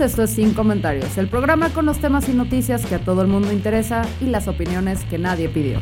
Esto 0.00 0.24
es 0.24 0.30
Sin 0.30 0.52
Comentarios, 0.52 1.16
el 1.16 1.26
programa 1.26 1.70
con 1.70 1.86
los 1.86 1.98
temas 1.98 2.28
y 2.28 2.32
noticias 2.32 2.84
que 2.84 2.96
a 2.96 2.98
todo 2.98 3.22
el 3.22 3.28
mundo 3.28 3.50
interesa 3.50 4.02
y 4.20 4.26
las 4.26 4.46
opiniones 4.46 5.02
que 5.04 5.16
nadie 5.16 5.48
pidió. 5.48 5.80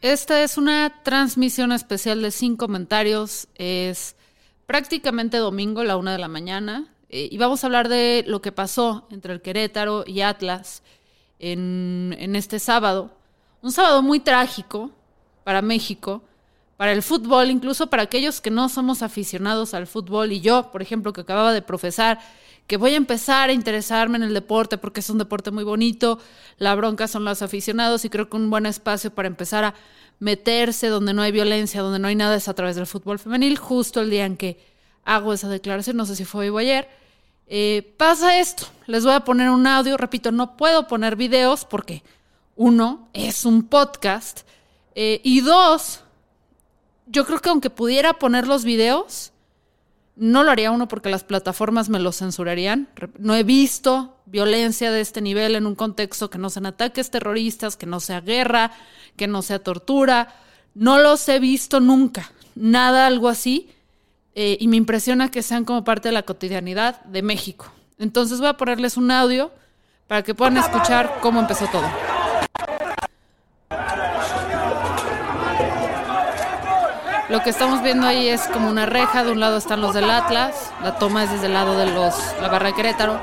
Esta 0.00 0.42
es 0.42 0.56
una 0.56 1.02
transmisión 1.02 1.72
especial 1.72 2.22
de 2.22 2.30
Sin 2.30 2.56
Comentarios. 2.56 3.48
Es 3.54 4.16
prácticamente 4.66 5.36
domingo, 5.36 5.84
la 5.84 5.96
una 5.96 6.12
de 6.12 6.18
la 6.18 6.28
mañana. 6.28 6.91
Eh, 7.12 7.28
y 7.30 7.38
vamos 7.38 7.62
a 7.62 7.66
hablar 7.66 7.88
de 7.88 8.24
lo 8.26 8.40
que 8.40 8.50
pasó 8.52 9.06
entre 9.10 9.34
el 9.34 9.42
Querétaro 9.42 10.02
y 10.06 10.22
Atlas 10.22 10.82
en, 11.38 12.16
en 12.18 12.34
este 12.34 12.58
sábado. 12.58 13.10
Un 13.60 13.70
sábado 13.70 14.02
muy 14.02 14.18
trágico 14.18 14.90
para 15.44 15.60
México, 15.60 16.22
para 16.78 16.92
el 16.92 17.02
fútbol, 17.02 17.50
incluso 17.50 17.88
para 17.88 18.04
aquellos 18.04 18.40
que 18.40 18.50
no 18.50 18.68
somos 18.70 19.02
aficionados 19.02 19.74
al 19.74 19.86
fútbol. 19.86 20.32
Y 20.32 20.40
yo, 20.40 20.72
por 20.72 20.80
ejemplo, 20.80 21.12
que 21.12 21.20
acababa 21.20 21.52
de 21.52 21.62
profesar 21.62 22.18
que 22.66 22.76
voy 22.76 22.94
a 22.94 22.96
empezar 22.96 23.50
a 23.50 23.52
interesarme 23.52 24.16
en 24.16 24.22
el 24.22 24.34
deporte 24.34 24.78
porque 24.78 25.00
es 25.00 25.10
un 25.10 25.18
deporte 25.18 25.50
muy 25.50 25.64
bonito, 25.64 26.18
la 26.58 26.74
bronca 26.74 27.08
son 27.08 27.24
los 27.24 27.42
aficionados 27.42 28.04
y 28.04 28.08
creo 28.08 28.30
que 28.30 28.36
un 28.36 28.50
buen 28.50 28.66
espacio 28.66 29.12
para 29.12 29.28
empezar 29.28 29.64
a 29.64 29.74
meterse 30.20 30.86
donde 30.86 31.12
no 31.12 31.22
hay 31.22 31.32
violencia, 31.32 31.82
donde 31.82 31.98
no 31.98 32.08
hay 32.08 32.14
nada 32.14 32.36
es 32.36 32.48
a 32.48 32.54
través 32.54 32.76
del 32.76 32.86
fútbol 32.86 33.18
femenil, 33.18 33.58
justo 33.58 34.00
el 34.00 34.10
día 34.10 34.24
en 34.24 34.36
que 34.36 34.58
hago 35.04 35.32
esa 35.32 35.48
declaración, 35.48 35.96
no 35.96 36.06
sé 36.06 36.16
si 36.16 36.24
fue 36.24 36.48
hoy 36.48 36.64
ayer. 36.64 37.01
Eh, 37.54 37.92
pasa 37.98 38.38
esto, 38.38 38.64
les 38.86 39.04
voy 39.04 39.12
a 39.12 39.26
poner 39.26 39.50
un 39.50 39.66
audio, 39.66 39.98
repito, 39.98 40.32
no 40.32 40.56
puedo 40.56 40.86
poner 40.86 41.16
videos 41.16 41.66
porque 41.66 42.02
uno, 42.56 43.10
es 43.12 43.44
un 43.44 43.64
podcast 43.64 44.40
eh, 44.94 45.20
y 45.22 45.42
dos, 45.42 46.00
yo 47.04 47.26
creo 47.26 47.40
que 47.40 47.50
aunque 47.50 47.68
pudiera 47.68 48.14
poner 48.14 48.46
los 48.46 48.64
videos, 48.64 49.32
no 50.16 50.44
lo 50.44 50.50
haría 50.50 50.70
uno 50.70 50.88
porque 50.88 51.10
las 51.10 51.24
plataformas 51.24 51.90
me 51.90 52.00
lo 52.00 52.12
censurarían. 52.12 52.88
No 53.18 53.34
he 53.34 53.42
visto 53.42 54.16
violencia 54.24 54.90
de 54.90 55.02
este 55.02 55.20
nivel 55.20 55.54
en 55.54 55.66
un 55.66 55.74
contexto 55.74 56.30
que 56.30 56.38
no 56.38 56.48
sean 56.48 56.64
ataques 56.64 57.10
terroristas, 57.10 57.76
que 57.76 57.84
no 57.84 58.00
sea 58.00 58.22
guerra, 58.22 58.72
que 59.16 59.26
no 59.26 59.42
sea 59.42 59.58
tortura. 59.58 60.34
No 60.74 60.98
los 60.98 61.28
he 61.28 61.38
visto 61.38 61.80
nunca. 61.80 62.32
Nada 62.54 63.06
algo 63.06 63.28
así. 63.28 63.68
Eh, 64.34 64.56
y 64.60 64.68
me 64.68 64.76
impresiona 64.76 65.30
que 65.30 65.42
sean 65.42 65.64
como 65.64 65.84
parte 65.84 66.08
de 66.08 66.12
la 66.12 66.22
cotidianidad 66.22 67.02
de 67.04 67.22
México. 67.22 67.66
Entonces 67.98 68.38
voy 68.38 68.48
a 68.48 68.56
ponerles 68.56 68.96
un 68.96 69.10
audio 69.10 69.50
para 70.08 70.22
que 70.22 70.34
puedan 70.34 70.56
escuchar 70.56 71.18
cómo 71.20 71.40
empezó 71.40 71.66
todo. 71.66 71.88
Lo 77.28 77.42
que 77.42 77.50
estamos 77.50 77.82
viendo 77.82 78.06
ahí 78.06 78.28
es 78.28 78.42
como 78.42 78.68
una 78.68 78.84
reja, 78.84 79.24
de 79.24 79.32
un 79.32 79.40
lado 79.40 79.56
están 79.56 79.80
los 79.80 79.94
del 79.94 80.10
Atlas, 80.10 80.70
la 80.82 80.98
toma 80.98 81.24
es 81.24 81.30
desde 81.30 81.46
el 81.46 81.54
lado 81.54 81.78
de 81.78 81.86
los 81.86 82.14
la 82.42 82.48
barra 82.48 82.66
de 82.66 82.74
Querétaro. 82.74 83.18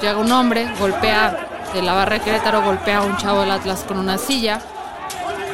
Llega 0.00 0.18
un 0.18 0.32
hombre, 0.32 0.66
golpea 0.78 1.36
de 1.74 1.82
la 1.82 1.92
barra 1.92 2.18
de 2.18 2.24
Querétaro, 2.24 2.62
golpea 2.62 2.98
a 2.98 3.02
un 3.02 3.16
chavo 3.18 3.40
del 3.40 3.50
Atlas 3.50 3.84
con 3.86 3.98
una 3.98 4.16
silla. 4.16 4.62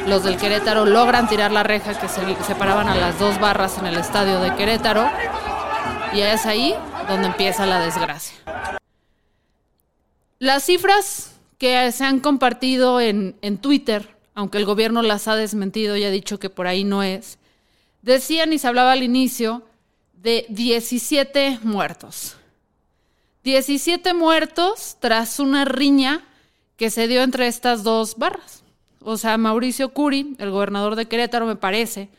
Los 0.07 0.23
del 0.23 0.37
Querétaro 0.37 0.85
logran 0.85 1.27
tirar 1.27 1.51
la 1.51 1.63
reja 1.63 1.99
que 1.99 2.07
se 2.07 2.21
separaban 2.43 2.89
a 2.89 2.95
las 2.95 3.19
dos 3.19 3.39
barras 3.39 3.77
en 3.77 3.85
el 3.85 3.97
estadio 3.97 4.39
de 4.39 4.55
Querétaro. 4.55 5.09
Y 6.13 6.21
es 6.21 6.45
ahí 6.45 6.75
donde 7.07 7.27
empieza 7.27 7.65
la 7.65 7.79
desgracia. 7.79 8.35
Las 10.39 10.63
cifras 10.63 11.39
que 11.57 11.91
se 11.91 12.03
han 12.03 12.19
compartido 12.19 12.99
en, 12.99 13.35
en 13.41 13.57
Twitter, 13.57 14.15
aunque 14.33 14.57
el 14.57 14.65
gobierno 14.65 15.01
las 15.01 15.27
ha 15.27 15.35
desmentido 15.35 15.95
y 15.95 16.03
ha 16.03 16.09
dicho 16.09 16.39
que 16.39 16.49
por 16.49 16.67
ahí 16.67 16.83
no 16.83 17.03
es, 17.03 17.37
Decían 18.01 18.51
y 18.51 18.57
se 18.57 18.67
hablaba 18.67 18.93
al 18.93 19.03
inicio 19.03 19.63
de 20.13 20.45
17 20.49 21.59
muertos. 21.63 22.35
17 23.43 24.13
muertos 24.13 24.97
tras 24.99 25.39
una 25.39 25.65
riña 25.65 26.23
que 26.77 26.89
se 26.89 27.07
dio 27.07 27.21
entre 27.21 27.47
estas 27.47 27.83
dos 27.83 28.17
barras. 28.17 28.60
O 29.03 29.17
sea, 29.17 29.37
Mauricio 29.37 29.89
Curi, 29.89 30.35
el 30.39 30.51
gobernador 30.51 30.95
de 30.95 31.07
Querétaro, 31.07 31.45
me 31.45 31.55
parece, 31.55 32.09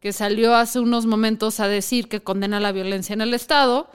que 0.00 0.12
salió 0.12 0.54
hace 0.54 0.80
unos 0.80 1.06
momentos 1.06 1.60
a 1.60 1.68
decir 1.68 2.08
que 2.08 2.20
condena 2.20 2.60
la 2.60 2.72
violencia 2.72 3.14
en 3.14 3.20
el 3.20 3.34
Estado 3.34 3.90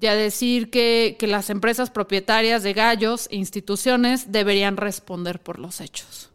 y 0.00 0.06
a 0.06 0.14
decir 0.14 0.70
que, 0.70 1.16
que 1.18 1.26
las 1.26 1.50
empresas 1.50 1.90
propietarias 1.90 2.62
de 2.62 2.72
gallos 2.72 3.28
e 3.30 3.36
instituciones 3.36 4.32
deberían 4.32 4.76
responder 4.76 5.40
por 5.40 5.58
los 5.58 5.80
hechos. 5.80 6.30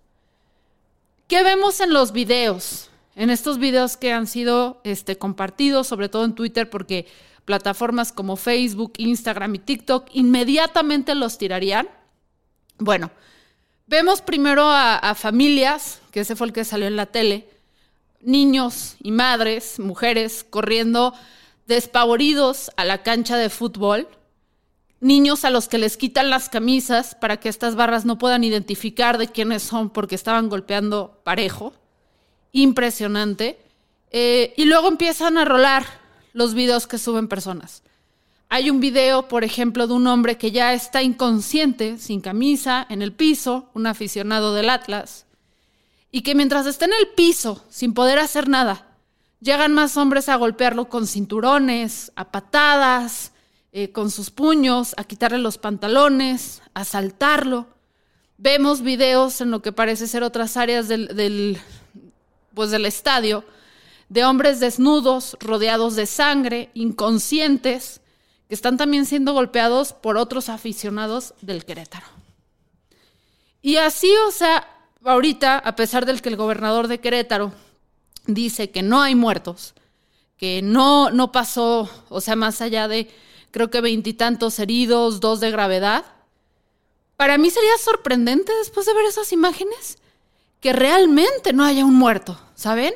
¿Qué 1.28 1.44
vemos 1.44 1.80
en 1.80 1.94
los 1.94 2.12
videos? 2.12 2.90
en 3.16 3.30
estos 3.30 3.58
videos 3.58 3.98
que 3.98 4.12
han 4.12 4.28
sido 4.28 4.82
este, 4.84 5.18
compartidos, 5.18 5.88
sobre 5.88 6.10
todo 6.10 6.26
en 6.26 6.36
Twitter, 6.36 6.70
porque 6.70 7.08
plataformas 7.46 8.12
como 8.12 8.36
Facebook, 8.36 8.94
Instagram 8.98 9.56
y 9.56 9.60
TikTok 9.60 10.10
inmediatamente 10.14 11.16
los 11.16 11.38
tirarían. 11.38 11.88
Bueno, 12.78 13.12
vemos 13.88 14.22
primero 14.22 14.70
a, 14.70 15.16
familias, 15.16 16.02
que 16.12 16.22
ese 16.22 16.36
fue 16.36 16.48
el 16.48 16.54
que 16.54 16.66
salió 16.66 16.88
en 16.88 16.96
la 16.96 17.06
tele, 17.06 17.48
niños 18.22 18.96
y 19.02 19.12
madres, 19.12 19.80
mujeres, 19.80 20.46
corriendo 20.50 21.14
despavoridos 21.68 22.72
a 22.78 22.86
la 22.86 23.04
cancha 23.04 23.38
de 23.38 23.50
fútbol, 23.50 24.08
niños 25.00 25.46
a 25.46 25.50
los 25.50 25.68
que 25.68 25.78
les 25.78 25.98
quitan 25.98 26.30
las 26.30 26.50
camisas 26.50 27.16
para 27.16 27.38
que 27.38 27.50
estas 27.50 27.76
barras 27.76 28.06
no 28.06 28.18
puedan 28.18 28.44
identificar 28.44 29.18
de 29.18 29.28
quiénes 29.28 29.64
son 29.64 29.90
porque 29.90 30.16
estaban 30.16 30.50
golpeando 30.50 31.22
parejo 31.24 31.74
impresionante. 32.52 33.60
Eh, 34.12 34.54
y 34.56 34.66
luego 34.66 34.88
empiezan 34.88 35.38
a 35.38 35.46
rolar 35.46 35.86
los 36.34 36.54
videos 36.54 36.88
que 36.88 36.98
suben 36.98 37.28
personas. 37.28 37.84
Hay 38.50 38.70
un 38.70 38.80
video, 38.80 39.28
por 39.28 39.44
ejemplo, 39.44 39.88
de 39.88 39.94
un 39.94 40.08
hombre 40.08 40.38
que 40.38 40.52
ya 40.52 40.74
está 40.74 41.02
inconsciente, 41.02 41.98
sin 41.98 42.22
camisa, 42.22 42.86
en 42.90 43.02
el 43.02 43.12
piso, 43.12 43.70
un 43.74 43.88
aficionado 43.88 44.54
del 44.54 44.70
Atlas, 44.70 45.26
y 46.12 46.22
que 46.22 46.36
mientras 46.36 46.66
está 46.66 46.86
en 46.86 46.94
el 46.94 47.08
piso, 47.16 47.66
sin 47.70 47.94
poder 47.94 48.20
hacer 48.20 48.48
nada, 48.48 48.88
llegan 49.42 49.74
más 49.74 49.98
hombres 49.98 50.30
a 50.30 50.36
golpearlo 50.36 50.90
con 50.90 51.08
cinturones, 51.08 52.12
a 52.16 52.32
patadas, 52.32 53.32
eh, 53.72 53.92
con 53.92 54.10
sus 54.10 54.30
puños, 54.30 54.94
a 54.96 55.04
quitarle 55.04 55.40
los 55.40 55.58
pantalones, 55.58 56.62
a 56.74 56.86
saltarlo. 56.86 57.68
Vemos 58.38 58.82
videos 58.82 59.42
en 59.42 59.52
lo 59.52 59.62
que 59.62 59.74
parece 59.74 60.08
ser 60.08 60.24
otras 60.24 60.56
áreas 60.56 60.88
del, 60.88 61.60
pues, 62.54 62.72
del 62.72 62.86
estadio, 62.86 63.44
de 64.08 64.24
hombres 64.24 64.60
desnudos, 64.60 65.36
rodeados 65.42 65.96
de 65.96 66.06
sangre, 66.06 66.70
inconscientes, 66.74 68.02
que 68.48 68.56
están 68.56 68.78
también 68.78 69.06
siendo 69.06 69.34
golpeados 69.34 69.94
por 69.94 70.18
otros 70.18 70.50
aficionados 70.50 71.34
del 71.42 71.66
Querétaro. 71.66 72.06
Y 73.62 73.78
así, 73.78 74.12
o 74.28 74.32
sea, 74.32 74.68
ahorita, 75.04 75.58
a 75.58 75.76
pesar 75.76 76.06
del 76.06 76.22
que 76.22 76.30
el 76.30 76.36
gobernador 76.36 76.88
de 76.88 77.00
Querétaro 77.00 77.54
dice 78.28 78.72
que 78.72 78.84
no 78.84 79.02
hay 79.02 79.16
muertos, 79.16 79.74
que 80.38 80.62
no, 80.62 81.10
no 81.10 81.32
pasó, 81.32 81.90
o 82.10 82.22
sea, 82.22 82.36
más 82.36 82.62
allá 82.62 82.88
de 82.88 83.10
creo 83.52 83.70
que 83.70 83.82
veintitantos 83.82 84.60
heridos, 84.60 85.20
dos 85.20 85.40
de 85.40 85.50
gravedad, 85.50 86.06
para 87.16 87.38
mí 87.38 87.50
sería 87.50 87.78
sorprendente 87.78 88.52
después 88.58 88.86
de 88.86 88.94
ver 88.94 89.06
esas 89.06 89.32
imágenes 89.32 89.98
que 90.60 90.74
realmente 90.74 91.54
no 91.54 91.64
haya 91.64 91.86
un 91.86 91.96
muerto, 91.96 92.40
¿saben? 92.56 92.94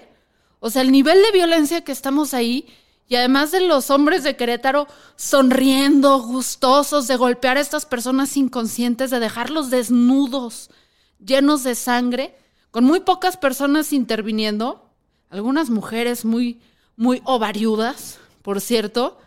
O 0.59 0.69
sea, 0.69 0.81
el 0.81 0.91
nivel 0.91 1.21
de 1.23 1.31
violencia 1.31 1.83
que 1.83 1.93
estamos 1.93 2.33
ahí 2.33 2.67
y 3.09 3.15
además 3.15 3.51
de 3.51 3.61
los 3.61 3.89
hombres 3.89 4.23
de 4.23 4.35
Querétaro 4.35 4.88
sonriendo, 5.15 6.21
gustosos 6.21 7.07
de 7.07 7.15
golpear 7.15 7.57
a 7.57 7.61
estas 7.61 7.88
personas 7.88 8.38
inconscientes, 8.38 9.09
de 9.09 9.19
dejarlos 9.19 9.71
desnudos, 9.71 10.69
llenos 11.17 11.63
de 11.63 11.73
sangre, 11.73 12.38
con 12.69 12.83
muy 12.85 13.00
pocas 13.00 13.35
personas 13.35 13.94
interviniendo, 13.94 14.91
algunas 15.31 15.71
mujeres 15.71 16.23
muy, 16.23 16.61
muy 16.95 17.21
ovariudas, 17.25 18.19
por 18.44 18.61
cierto, 18.61 19.17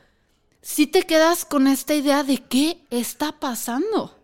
sí 0.61 0.87
te 0.87 1.03
quedas 1.03 1.45
con 1.45 1.67
esta 1.67 1.95
idea 1.95 2.23
de 2.23 2.39
qué 2.39 2.87
está 2.91 3.41
pasando. 3.41 4.17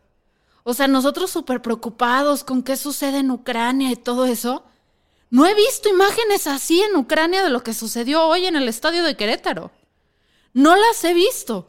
O 0.62 0.72
sea, 0.72 0.86
nosotros 0.86 1.32
súper 1.32 1.62
preocupados 1.62 2.44
con 2.44 2.62
qué 2.62 2.76
sucede 2.76 3.18
en 3.18 3.32
Ucrania 3.32 3.90
y 3.90 3.96
todo 3.96 4.24
eso. 4.24 4.64
No 5.30 5.46
he 5.46 5.54
visto 5.54 5.88
imágenes 5.88 6.46
así 6.46 6.80
en 6.80 6.96
Ucrania 6.96 7.42
de 7.42 7.50
lo 7.50 7.62
que 7.62 7.74
sucedió 7.74 8.24
hoy 8.24 8.46
en 8.46 8.56
el 8.56 8.68
estadio 8.68 9.02
de 9.02 9.16
Querétaro. 9.16 9.70
No 10.54 10.74
las 10.74 11.04
he 11.04 11.12
visto. 11.12 11.68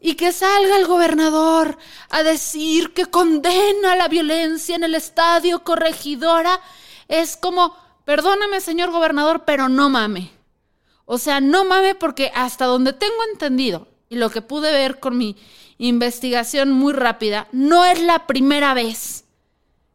Y 0.00 0.14
que 0.14 0.32
salga 0.32 0.76
el 0.76 0.86
gobernador 0.86 1.76
a 2.08 2.22
decir 2.22 2.94
que 2.94 3.06
condena 3.06 3.96
la 3.96 4.08
violencia 4.08 4.76
en 4.76 4.84
el 4.84 4.94
estadio 4.94 5.62
corregidora 5.62 6.60
es 7.08 7.36
como, 7.36 7.76
perdóname 8.04 8.60
señor 8.60 8.90
gobernador, 8.90 9.44
pero 9.44 9.68
no 9.68 9.90
mame. 9.90 10.30
O 11.04 11.18
sea, 11.18 11.40
no 11.40 11.64
mame 11.64 11.94
porque 11.94 12.32
hasta 12.34 12.64
donde 12.66 12.92
tengo 12.92 13.16
entendido 13.32 13.88
y 14.08 14.16
lo 14.16 14.30
que 14.30 14.42
pude 14.42 14.70
ver 14.72 15.00
con 15.00 15.18
mi 15.18 15.36
investigación 15.78 16.72
muy 16.72 16.92
rápida, 16.92 17.48
no 17.52 17.84
es 17.84 18.00
la 18.00 18.26
primera 18.26 18.74
vez 18.74 19.24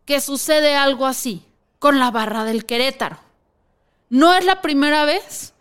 que 0.06 0.22
sucede 0.22 0.76
algo 0.76 1.06
así 1.06 1.44
con 1.82 1.98
la 1.98 2.12
barra 2.12 2.44
del 2.44 2.68
Querétaro. 2.68 3.18
No 4.08 4.36
es 4.36 4.46
la 4.46 4.62
primera 4.62 5.04
vez. 5.04 5.54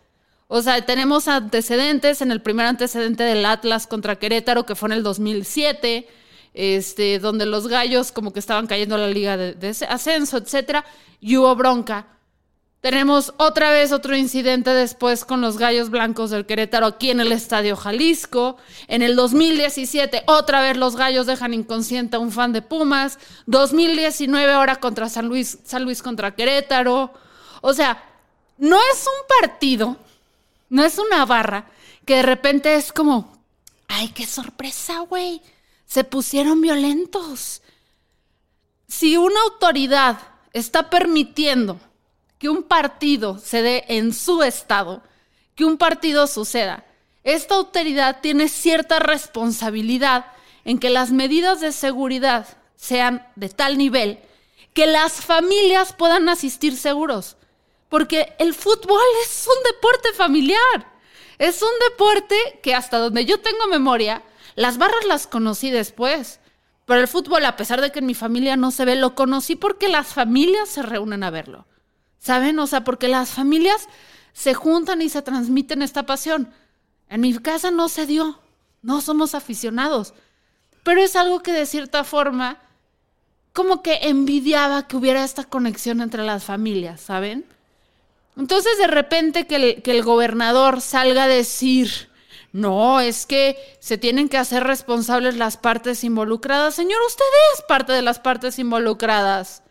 O 0.47 0.61
sea, 0.61 0.85
tenemos 0.85 1.27
antecedentes 1.27 2.21
en 2.21 2.29
el 2.29 2.43
primer 2.43 2.67
antecedente 2.67 3.23
del 3.23 3.43
Atlas 3.43 3.87
contra 3.87 4.19
Querétaro, 4.19 4.67
que 4.67 4.75
fue 4.75 4.89
en 4.89 4.93
el 4.93 5.03
2007, 5.03 6.07
este, 6.53 7.17
donde 7.17 7.47
los 7.47 7.67
gallos 7.67 8.11
como 8.11 8.33
que 8.33 8.39
estaban 8.39 8.67
cayendo 8.67 8.93
a 8.93 8.99
la 8.99 9.07
liga 9.07 9.35
de, 9.35 9.55
de 9.55 9.69
ascenso, 9.89 10.37
etcétera, 10.37 10.85
y 11.19 11.37
hubo 11.37 11.55
bronca. 11.55 12.05
Tenemos 12.81 13.35
otra 13.37 13.69
vez 13.69 13.91
otro 13.91 14.17
incidente 14.17 14.71
después 14.71 15.23
con 15.23 15.39
los 15.39 15.59
Gallos 15.59 15.91
Blancos 15.91 16.31
del 16.31 16.47
Querétaro 16.47 16.87
aquí 16.87 17.11
en 17.11 17.19
el 17.19 17.31
Estadio 17.31 17.75
Jalisco. 17.75 18.57
En 18.87 19.03
el 19.03 19.15
2017 19.15 20.23
otra 20.25 20.61
vez 20.61 20.75
los 20.77 20.95
Gallos 20.95 21.27
dejan 21.27 21.53
inconsciente 21.53 22.15
a 22.15 22.19
un 22.19 22.31
fan 22.31 22.53
de 22.53 22.63
Pumas. 22.63 23.19
2019 23.45 24.51
ahora 24.51 24.77
contra 24.77 25.09
San 25.09 25.27
Luis, 25.27 25.59
San 25.63 25.83
Luis 25.83 26.01
contra 26.01 26.33
Querétaro. 26.33 27.13
O 27.61 27.71
sea, 27.75 28.03
no 28.57 28.77
es 28.77 29.05
un 29.05 29.27
partido, 29.39 29.97
no 30.69 30.83
es 30.83 30.97
una 30.97 31.23
barra 31.25 31.67
que 32.03 32.15
de 32.15 32.23
repente 32.23 32.73
es 32.73 32.91
como, 32.91 33.37
ay, 33.89 34.09
qué 34.09 34.25
sorpresa, 34.25 35.01
güey. 35.01 35.39
Se 35.85 36.03
pusieron 36.03 36.61
violentos. 36.61 37.61
Si 38.87 39.17
una 39.17 39.39
autoridad 39.51 40.17
está 40.51 40.89
permitiendo 40.89 41.79
que 42.41 42.49
un 42.49 42.63
partido 42.63 43.37
se 43.37 43.61
dé 43.61 43.85
en 43.87 44.15
su 44.15 44.41
estado, 44.41 45.03
que 45.53 45.63
un 45.63 45.77
partido 45.77 46.25
suceda, 46.25 46.83
esta 47.23 47.53
autoridad 47.53 48.19
tiene 48.19 48.49
cierta 48.49 48.97
responsabilidad 48.97 50.25
en 50.65 50.79
que 50.79 50.89
las 50.89 51.11
medidas 51.11 51.61
de 51.61 51.71
seguridad 51.71 52.47
sean 52.75 53.27
de 53.35 53.49
tal 53.49 53.77
nivel 53.77 54.19
que 54.73 54.87
las 54.87 55.21
familias 55.21 55.93
puedan 55.93 56.29
asistir 56.29 56.75
seguros. 56.75 57.37
Porque 57.89 58.33
el 58.39 58.55
fútbol 58.55 59.01
es 59.23 59.47
un 59.47 59.63
deporte 59.71 60.11
familiar. 60.13 60.91
Es 61.37 61.61
un 61.61 61.69
deporte 61.91 62.35
que 62.63 62.73
hasta 62.73 62.97
donde 62.97 63.25
yo 63.25 63.39
tengo 63.39 63.67
memoria, 63.67 64.23
las 64.55 64.79
barras 64.79 65.05
las 65.05 65.27
conocí 65.27 65.69
después. 65.69 66.39
Pero 66.87 67.01
el 67.01 67.07
fútbol, 67.07 67.45
a 67.45 67.55
pesar 67.55 67.81
de 67.81 67.91
que 67.91 67.99
en 67.99 68.07
mi 68.07 68.15
familia 68.15 68.55
no 68.55 68.71
se 68.71 68.85
ve, 68.85 68.95
lo 68.95 69.13
conocí 69.13 69.55
porque 69.55 69.89
las 69.89 70.07
familias 70.07 70.69
se 70.69 70.81
reúnen 70.81 71.23
a 71.23 71.29
verlo. 71.29 71.67
¿Saben? 72.21 72.59
O 72.59 72.67
sea, 72.67 72.83
porque 72.83 73.07
las 73.07 73.31
familias 73.31 73.87
se 74.31 74.53
juntan 74.53 75.01
y 75.01 75.09
se 75.09 75.23
transmiten 75.23 75.81
esta 75.81 76.05
pasión. 76.05 76.53
En 77.09 77.21
mi 77.21 77.33
casa 77.39 77.71
no 77.71 77.89
se 77.89 78.05
dio, 78.05 78.39
no 78.83 79.01
somos 79.01 79.33
aficionados, 79.33 80.13
pero 80.83 81.01
es 81.01 81.15
algo 81.15 81.41
que 81.41 81.51
de 81.51 81.65
cierta 81.65 82.03
forma 82.03 82.59
como 83.53 83.81
que 83.81 83.99
envidiaba 84.03 84.87
que 84.87 84.95
hubiera 84.95 85.23
esta 85.23 85.43
conexión 85.43 85.99
entre 85.99 86.23
las 86.23 86.43
familias, 86.43 87.01
¿saben? 87.01 87.43
Entonces 88.37 88.77
de 88.77 88.87
repente 88.87 89.47
que 89.47 89.55
el, 89.55 89.81
que 89.81 89.91
el 89.91 90.03
gobernador 90.03 90.79
salga 90.79 91.23
a 91.23 91.27
decir, 91.27 92.09
no, 92.53 93.01
es 93.01 93.25
que 93.25 93.57
se 93.79 93.97
tienen 93.97 94.29
que 94.29 94.37
hacer 94.37 94.63
responsables 94.63 95.35
las 95.35 95.57
partes 95.57 96.03
involucradas. 96.03 96.75
Señor, 96.75 97.01
usted 97.07 97.25
es 97.55 97.63
parte 97.63 97.93
de 97.93 98.03
las 98.03 98.19
partes 98.19 98.59
involucradas. 98.59 99.63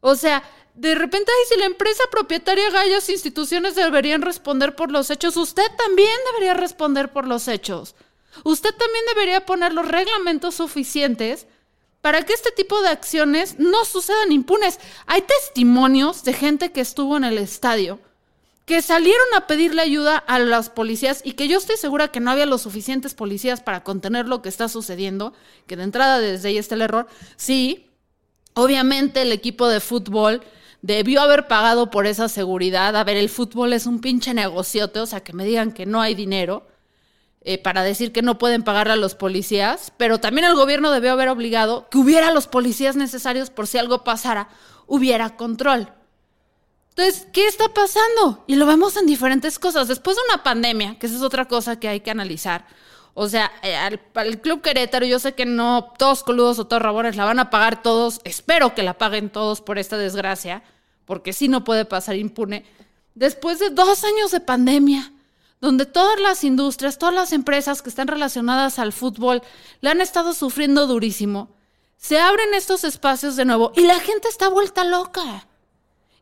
O 0.00 0.14
sea, 0.14 0.42
de 0.80 0.94
repente, 0.94 1.30
ay, 1.30 1.44
si 1.46 1.60
la 1.60 1.66
empresa 1.66 2.02
propietaria 2.10 2.70
Gallos 2.70 3.10
instituciones 3.10 3.74
deberían 3.74 4.22
responder 4.22 4.74
por 4.74 4.90
los 4.90 5.10
hechos, 5.10 5.36
usted 5.36 5.66
también 5.76 6.16
debería 6.32 6.54
responder 6.54 7.12
por 7.12 7.28
los 7.28 7.48
hechos. 7.48 7.94
Usted 8.44 8.70
también 8.74 9.04
debería 9.14 9.44
poner 9.44 9.74
los 9.74 9.86
reglamentos 9.86 10.54
suficientes 10.54 11.46
para 12.00 12.22
que 12.22 12.32
este 12.32 12.50
tipo 12.50 12.80
de 12.80 12.88
acciones 12.88 13.58
no 13.58 13.84
sucedan 13.84 14.32
impunes. 14.32 14.80
Hay 15.04 15.20
testimonios 15.20 16.24
de 16.24 16.32
gente 16.32 16.72
que 16.72 16.80
estuvo 16.80 17.18
en 17.18 17.24
el 17.24 17.36
estadio 17.36 18.00
que 18.64 18.80
salieron 18.80 19.26
a 19.36 19.46
pedirle 19.46 19.82
ayuda 19.82 20.16
a 20.16 20.38
las 20.38 20.70
policías 20.70 21.20
y 21.24 21.32
que 21.32 21.46
yo 21.46 21.58
estoy 21.58 21.76
segura 21.76 22.08
que 22.08 22.20
no 22.20 22.30
había 22.30 22.46
los 22.46 22.62
suficientes 22.62 23.12
policías 23.12 23.60
para 23.60 23.84
contener 23.84 24.28
lo 24.28 24.40
que 24.40 24.48
está 24.48 24.70
sucediendo, 24.70 25.34
que 25.66 25.76
de 25.76 25.82
entrada 25.82 26.20
desde 26.20 26.48
ahí 26.48 26.56
está 26.56 26.74
el 26.74 26.82
error. 26.82 27.06
Sí, 27.36 27.90
obviamente 28.54 29.20
el 29.20 29.32
equipo 29.32 29.68
de 29.68 29.80
fútbol 29.80 30.42
debió 30.82 31.20
haber 31.20 31.46
pagado 31.46 31.90
por 31.90 32.06
esa 32.06 32.28
seguridad. 32.28 32.96
A 32.96 33.04
ver, 33.04 33.16
el 33.16 33.28
fútbol 33.28 33.72
es 33.72 33.86
un 33.86 34.00
pinche 34.00 34.34
negociote, 34.34 35.00
o 35.00 35.06
sea, 35.06 35.20
que 35.20 35.32
me 35.32 35.44
digan 35.44 35.72
que 35.72 35.86
no 35.86 36.00
hay 36.00 36.14
dinero 36.14 36.66
eh, 37.42 37.58
para 37.58 37.82
decir 37.82 38.12
que 38.12 38.22
no 38.22 38.38
pueden 38.38 38.62
pagarle 38.62 38.92
a 38.94 38.96
los 38.96 39.14
policías, 39.14 39.92
pero 39.96 40.20
también 40.20 40.46
el 40.46 40.54
gobierno 40.54 40.90
debió 40.90 41.12
haber 41.12 41.28
obligado 41.28 41.88
que 41.88 41.98
hubiera 41.98 42.32
los 42.32 42.46
policías 42.46 42.96
necesarios 42.96 43.50
por 43.50 43.66
si 43.66 43.78
algo 43.78 44.04
pasara, 44.04 44.48
hubiera 44.86 45.36
control. 45.36 45.92
Entonces, 46.90 47.26
¿qué 47.32 47.46
está 47.46 47.72
pasando? 47.72 48.44
Y 48.46 48.56
lo 48.56 48.66
vemos 48.66 48.96
en 48.96 49.06
diferentes 49.06 49.58
cosas. 49.58 49.88
Después 49.88 50.16
de 50.16 50.22
una 50.28 50.42
pandemia, 50.42 50.98
que 50.98 51.06
esa 51.06 51.16
es 51.16 51.22
otra 51.22 51.46
cosa 51.46 51.78
que 51.78 51.88
hay 51.88 52.00
que 52.00 52.10
analizar. 52.10 52.66
O 53.22 53.28
sea, 53.28 53.52
eh, 53.62 53.76
al, 53.76 54.00
Club 54.40 54.62
Querétaro, 54.62 55.04
yo 55.04 55.18
sé 55.18 55.34
que 55.34 55.44
no 55.44 55.92
todos 55.98 56.22
coludos 56.22 56.58
o 56.58 56.66
todos 56.66 56.80
rabones 56.80 57.16
la 57.16 57.26
van 57.26 57.38
a 57.38 57.50
pagar 57.50 57.82
todos. 57.82 58.22
Espero 58.24 58.74
que 58.74 58.82
la 58.82 58.96
paguen 58.96 59.28
todos 59.28 59.60
por 59.60 59.78
esta 59.78 59.98
desgracia, 59.98 60.62
porque 61.04 61.34
sí 61.34 61.46
no 61.46 61.62
puede 61.62 61.84
pasar 61.84 62.16
impune. 62.16 62.64
Después 63.14 63.58
de 63.58 63.68
dos 63.68 64.04
años 64.04 64.30
de 64.30 64.40
pandemia, 64.40 65.12
donde 65.60 65.84
todas 65.84 66.18
las 66.18 66.44
industrias, 66.44 66.96
todas 66.96 67.14
las 67.14 67.34
empresas 67.34 67.82
que 67.82 67.90
están 67.90 68.08
relacionadas 68.08 68.78
al 68.78 68.94
fútbol 68.94 69.42
le 69.82 69.90
han 69.90 70.00
estado 70.00 70.32
sufriendo 70.32 70.86
durísimo, 70.86 71.50
se 71.98 72.18
abren 72.18 72.54
estos 72.54 72.84
espacios 72.84 73.36
de 73.36 73.44
nuevo 73.44 73.72
y 73.76 73.82
la 73.82 74.00
gente 74.00 74.28
está 74.28 74.48
vuelta 74.48 74.82
loca. 74.82 75.46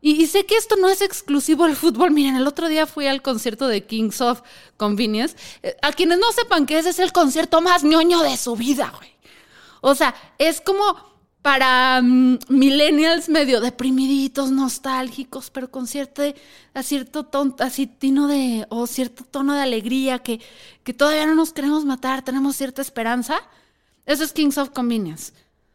Y, 0.01 0.27
sé 0.27 0.45
que 0.45 0.55
esto 0.55 0.75
no 0.77 0.89
es 0.89 1.01
exclusivo 1.01 1.65
del 1.65 1.75
fútbol. 1.75 2.11
Miren, 2.13 2.35
el 2.35 2.47
otro 2.47 2.67
día 2.67 2.87
fui 2.87 3.07
al 3.07 3.21
concierto 3.21 3.67
de 3.67 3.85
Kings 3.85 4.21
of 4.21 4.41
Convenience. 4.77 5.35
Eh, 5.61 5.75
a 5.81 5.91
quienes 5.91 6.19
no 6.19 6.31
sepan 6.31 6.65
que 6.65 6.77
ese 6.77 6.89
es 6.89 6.99
el 6.99 7.11
concierto 7.11 7.61
más 7.61 7.83
ñoño 7.83 8.21
de 8.21 8.37
su 8.37 8.55
vida, 8.55 8.93
güey. 8.95 9.09
O 9.81 9.95
sea, 9.95 10.13
es 10.37 10.61
como 10.61 10.83
para 11.41 12.01
mm, 12.01 12.39
millennials 12.49 13.29
medio 13.29 13.61
deprimiditos, 13.61 14.51
nostálgicos, 14.51 15.49
pero 15.49 15.71
con 15.71 15.87
cierto, 15.87 16.21
a 16.73 16.83
cierto 16.83 17.25
tono, 17.25 17.55
así 17.59 17.87
tino 17.87 18.27
de, 18.27 18.65
o 18.69 18.87
cierto 18.87 19.23
tono 19.23 19.53
de 19.53 19.61
alegría, 19.61 20.19
que, 20.19 20.41
que 20.83 20.93
todavía 20.93 21.25
no 21.25 21.35
nos 21.35 21.53
queremos 21.53 21.85
matar, 21.85 22.23
tenemos 22.23 22.55
cierta 22.55 22.81
esperanza. 22.81 23.41
Eso 24.05 24.23
es 24.23 24.33
Kings 24.33 24.57
of 24.57 24.71
Convenience. 24.71 25.33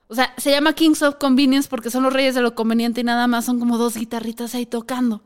O 0.08 0.14
sea, 0.14 0.34
se 0.36 0.50
llama 0.50 0.74
Kings 0.74 1.02
of 1.02 1.16
Convenience 1.16 1.68
porque 1.68 1.90
son 1.90 2.02
los 2.02 2.12
reyes 2.12 2.34
de 2.34 2.42
lo 2.42 2.54
conveniente 2.54 3.00
y 3.00 3.04
nada 3.04 3.26
más 3.26 3.46
son 3.46 3.58
como 3.58 3.78
dos 3.78 3.96
guitarritas 3.96 4.54
ahí 4.54 4.66
tocando. 4.66 5.22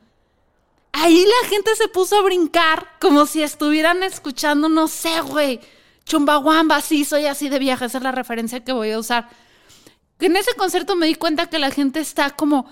Ahí 0.93 1.25
la 1.25 1.49
gente 1.49 1.75
se 1.77 1.89
puso 1.89 2.17
a 2.17 2.23
brincar 2.23 2.87
como 3.01 3.27
si 3.27 3.43
estuvieran 3.43 4.03
escuchando, 4.03 4.69
no 4.69 4.89
sé, 4.89 5.21
güey, 5.21 5.61
Chumbawamba, 6.05 6.81
sí, 6.81 7.05
soy 7.05 7.27
así 7.27 7.49
de 7.49 7.59
viaje, 7.59 7.85
esa 7.85 7.99
es 7.99 8.05
la 8.05 8.13
referencia 8.13 8.65
que 8.65 8.73
voy 8.73 8.93
a 8.93 8.99
usar. 8.99 9.29
En 10.21 10.37
ese 10.37 10.55
concierto 10.55 10.97
me 10.97 11.07
di 11.07 11.15
cuenta 11.15 11.49
que 11.49 11.59
la 11.59 11.71
gente 11.71 12.01
está 12.01 12.31
como 12.31 12.67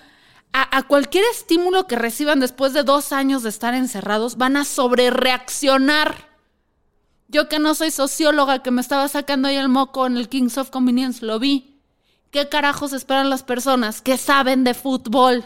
a, 0.52 0.82
cualquier 0.84 1.24
estímulo 1.30 1.86
que 1.86 1.96
reciban 1.96 2.40
después 2.40 2.72
de 2.72 2.82
dos 2.82 3.12
años 3.12 3.42
de 3.42 3.50
estar 3.50 3.74
encerrados, 3.74 4.38
van 4.38 4.56
a 4.56 4.64
sobrereaccionar. 4.64 6.30
Yo 7.28 7.48
que 7.48 7.58
no 7.58 7.74
soy 7.74 7.90
socióloga, 7.90 8.62
que 8.62 8.70
me 8.70 8.80
estaba 8.80 9.06
sacando 9.08 9.48
ahí 9.48 9.56
el 9.56 9.68
moco 9.68 10.06
en 10.06 10.16
el 10.16 10.30
Kings 10.30 10.56
of 10.56 10.70
Convenience, 10.70 11.24
lo 11.24 11.38
vi. 11.38 11.75
¿Qué 12.36 12.50
carajos 12.50 12.92
esperan 12.92 13.30
las 13.30 13.42
personas 13.42 14.02
que 14.02 14.18
saben 14.18 14.62
de 14.62 14.74
fútbol? 14.74 15.42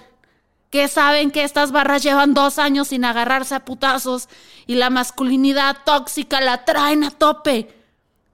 Que 0.70 0.88
saben 0.88 1.30
que 1.30 1.44
estas 1.44 1.70
barras 1.70 2.02
llevan 2.02 2.34
dos 2.34 2.58
años 2.58 2.88
sin 2.88 3.04
agarrarse 3.04 3.54
a 3.54 3.64
putazos 3.64 4.28
y 4.66 4.74
la 4.74 4.90
masculinidad 4.90 5.76
tóxica 5.86 6.40
la 6.40 6.64
traen 6.64 7.04
a 7.04 7.12
tope. 7.12 7.72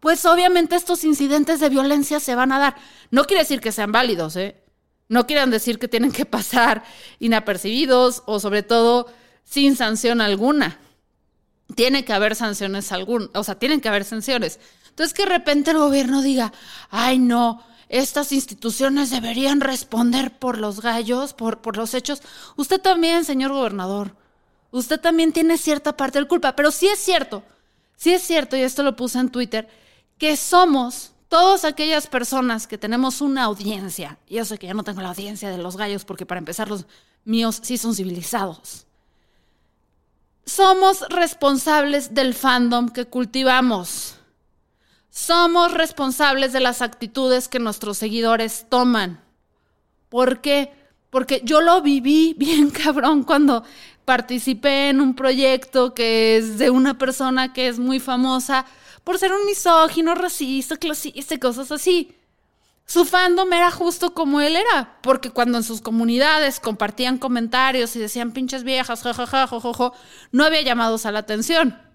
Pues 0.00 0.24
obviamente 0.24 0.74
estos 0.74 1.04
incidentes 1.04 1.60
de 1.60 1.68
violencia 1.68 2.18
se 2.18 2.34
van 2.34 2.50
a 2.50 2.58
dar. 2.58 2.76
No 3.10 3.26
quiere 3.26 3.42
decir 3.42 3.60
que 3.60 3.72
sean 3.72 3.92
válidos, 3.92 4.36
¿eh? 4.36 4.56
No 5.10 5.26
quieren 5.26 5.50
decir 5.50 5.78
que 5.78 5.86
tienen 5.86 6.10
que 6.10 6.24
pasar 6.24 6.82
inapercibidos 7.18 8.22
o 8.24 8.40
sobre 8.40 8.62
todo 8.62 9.12
sin 9.44 9.76
sanción 9.76 10.22
alguna. 10.22 10.78
Tiene 11.74 12.06
que 12.06 12.14
haber 12.14 12.34
sanciones 12.34 12.90
algún, 12.90 13.30
o 13.34 13.44
sea, 13.44 13.58
tienen 13.58 13.82
que 13.82 13.90
haber 13.90 14.04
sanciones. 14.04 14.60
Entonces 14.88 15.12
que 15.12 15.24
de 15.24 15.28
repente 15.28 15.72
el 15.72 15.78
gobierno 15.78 16.22
diga, 16.22 16.54
ay 16.88 17.18
no, 17.18 17.62
estas 17.88 18.32
instituciones 18.32 19.10
deberían 19.10 19.60
responder 19.60 20.36
por 20.38 20.58
los 20.58 20.80
gallos, 20.80 21.32
por, 21.32 21.60
por 21.60 21.76
los 21.76 21.94
hechos. 21.94 22.22
Usted 22.56 22.80
también, 22.80 23.24
señor 23.24 23.52
gobernador, 23.52 24.16
usted 24.70 25.00
también 25.00 25.32
tiene 25.32 25.58
cierta 25.58 25.96
parte 25.96 26.18
de 26.18 26.26
culpa, 26.26 26.56
pero 26.56 26.70
sí 26.70 26.86
es 26.88 26.98
cierto, 26.98 27.42
sí 27.96 28.12
es 28.12 28.22
cierto, 28.22 28.56
y 28.56 28.62
esto 28.62 28.82
lo 28.82 28.96
puse 28.96 29.18
en 29.18 29.30
Twitter, 29.30 29.68
que 30.18 30.36
somos 30.36 31.12
todas 31.28 31.64
aquellas 31.64 32.06
personas 32.06 32.66
que 32.66 32.78
tenemos 32.78 33.20
una 33.20 33.44
audiencia, 33.44 34.18
y 34.26 34.36
yo 34.36 34.44
sé 34.44 34.58
que 34.58 34.66
ya 34.66 34.74
no 34.74 34.84
tengo 34.84 35.00
la 35.02 35.10
audiencia 35.10 35.50
de 35.50 35.58
los 35.58 35.76
gallos 35.76 36.04
porque 36.04 36.26
para 36.26 36.38
empezar 36.38 36.68
los 36.68 36.86
míos 37.24 37.60
sí 37.62 37.78
son 37.78 37.94
civilizados. 37.94 38.86
Somos 40.44 41.00
responsables 41.08 42.14
del 42.14 42.32
fandom 42.32 42.88
que 42.88 43.06
cultivamos. 43.06 44.15
Somos 45.16 45.72
responsables 45.72 46.52
de 46.52 46.60
las 46.60 46.82
actitudes 46.82 47.48
que 47.48 47.58
nuestros 47.58 47.96
seguidores 47.96 48.66
toman. 48.68 49.24
¿Por 50.10 50.42
qué? 50.42 50.74
Porque 51.08 51.40
yo 51.42 51.62
lo 51.62 51.80
viví 51.80 52.34
bien 52.38 52.68
cabrón 52.68 53.22
cuando 53.22 53.64
participé 54.04 54.90
en 54.90 55.00
un 55.00 55.16
proyecto 55.16 55.94
que 55.94 56.36
es 56.36 56.58
de 56.58 56.68
una 56.68 56.98
persona 56.98 57.54
que 57.54 57.66
es 57.66 57.78
muy 57.78 57.98
famosa 57.98 58.66
por 59.04 59.16
ser 59.16 59.32
un 59.32 59.46
misógino, 59.46 60.14
racista, 60.14 60.76
clasista 60.76 61.38
cosas 61.38 61.72
así. 61.72 62.14
Su 62.84 63.06
fandom 63.06 63.50
era 63.54 63.70
justo 63.70 64.12
como 64.12 64.42
él 64.42 64.54
era, 64.54 64.98
porque 65.00 65.30
cuando 65.30 65.56
en 65.56 65.64
sus 65.64 65.80
comunidades 65.80 66.60
compartían 66.60 67.16
comentarios 67.16 67.96
y 67.96 68.00
decían 68.00 68.32
pinches 68.32 68.64
viejas, 68.64 69.02
jajaja, 69.02 69.58
no 70.30 70.44
había 70.44 70.60
llamados 70.60 71.06
a 71.06 71.10
la 71.10 71.20
atención 71.20 71.85